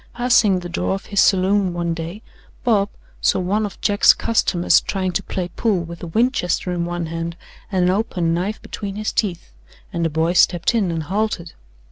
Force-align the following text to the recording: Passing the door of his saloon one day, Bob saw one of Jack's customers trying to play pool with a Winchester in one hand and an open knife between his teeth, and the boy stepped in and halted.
Passing 0.15 0.61
the 0.61 0.67
door 0.67 0.95
of 0.95 1.05
his 1.05 1.19
saloon 1.19 1.73
one 1.73 1.93
day, 1.93 2.23
Bob 2.63 2.89
saw 3.21 3.37
one 3.39 3.67
of 3.67 3.79
Jack's 3.81 4.15
customers 4.15 4.81
trying 4.81 5.11
to 5.11 5.21
play 5.21 5.49
pool 5.49 5.83
with 5.83 6.01
a 6.01 6.07
Winchester 6.07 6.71
in 6.73 6.85
one 6.85 7.05
hand 7.05 7.37
and 7.71 7.83
an 7.85 7.91
open 7.91 8.33
knife 8.33 8.59
between 8.63 8.95
his 8.95 9.13
teeth, 9.13 9.51
and 9.93 10.03
the 10.03 10.09
boy 10.09 10.33
stepped 10.33 10.73
in 10.73 10.89
and 10.89 11.03
halted. 11.03 11.53